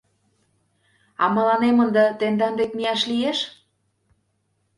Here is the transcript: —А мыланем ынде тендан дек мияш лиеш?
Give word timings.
—А 1.23 1.25
мыланем 1.35 1.77
ынде 1.83 2.05
тендан 2.19 2.53
дек 2.59 2.71
мияш 2.77 3.01
лиеш? 3.09 3.39